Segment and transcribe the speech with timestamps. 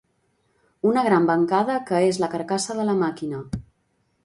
[0.91, 3.45] Una gran bancada que és la carcassa de la màquina.